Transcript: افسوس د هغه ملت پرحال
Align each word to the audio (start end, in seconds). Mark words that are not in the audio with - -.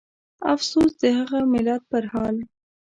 افسوس 0.53 0.91
د 1.01 1.03
هغه 1.17 1.39
ملت 1.53 1.81
پرحال 1.91 2.35